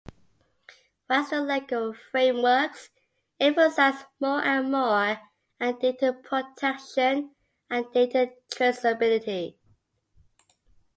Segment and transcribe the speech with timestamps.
[1.11, 2.89] Western legal frameworks
[3.39, 5.19] emphasize more and more
[5.59, 7.35] on data protection
[7.69, 9.57] and data traceability.